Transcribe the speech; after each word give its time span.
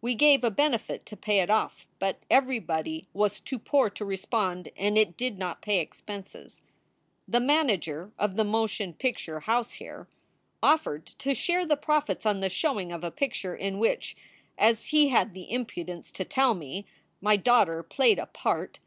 We 0.00 0.16
gave 0.16 0.42
a 0.42 0.50
benefit 0.50 1.06
to 1.06 1.16
pay 1.16 1.38
it 1.38 1.50
off, 1.50 1.86
but 2.00 2.18
everybody 2.28 3.06
was 3.12 3.38
too 3.38 3.60
poor 3.60 3.88
to 3.90 4.04
respond, 4.04 4.70
and 4.76 4.98
it 4.98 5.16
did 5.16 5.38
not 5.38 5.62
pay 5.62 5.78
expenses. 5.78 6.62
The 7.28 7.38
manager 7.38 8.10
of 8.18 8.34
the 8.34 8.42
motion 8.42 8.92
picture 8.92 9.38
house 9.38 9.74
here 9.74 10.08
offered 10.64 11.06
to 11.20 11.32
share 11.32 11.64
the 11.64 11.76
profits 11.76 12.26
on 12.26 12.40
the 12.40 12.50
showing 12.50 12.90
of 12.90 13.04
a 13.04 13.12
picture 13.12 13.54
in 13.54 13.78
which, 13.78 14.16
as 14.58 14.86
he 14.86 15.10
had 15.10 15.32
the 15.32 15.48
impudence 15.52 16.10
to 16.10 16.24
tell 16.24 16.54
me, 16.54 16.84
my 17.20 17.36
daughter 17.36 17.84
played 17.84 18.18
a 18.18 18.26
part. 18.26 18.80